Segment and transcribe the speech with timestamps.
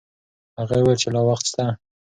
[0.59, 1.65] هغې وویل چې لا وخت شته.